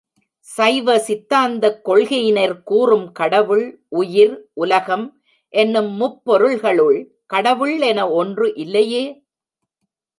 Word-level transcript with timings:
சைவ 0.49 0.93
சித்தாந்தக் 0.99 1.77
கொள்கையினர் 1.87 2.55
கூறும் 2.63 3.05
கடவுள், 3.11 3.63
உயிர், 3.93 4.33
உலகம் 4.55 5.05
என்னும் 5.53 5.91
முப்பொருள்களுள் 6.01 6.99
கடவுள் 7.27 7.77
என 7.83 8.09
ஒன்று 8.15 8.47
இல்லையே! 8.55 9.03